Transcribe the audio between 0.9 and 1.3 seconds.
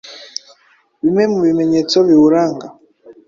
Bimwe